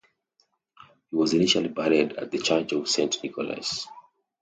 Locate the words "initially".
1.35-1.67